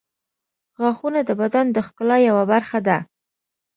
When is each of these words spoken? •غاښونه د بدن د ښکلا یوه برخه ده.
•غاښونه 0.79 1.19
د 1.25 1.31
بدن 1.41 1.65
د 1.71 1.77
ښکلا 1.87 2.17
یوه 2.29 2.43
برخه 2.51 2.79
ده. 2.87 2.97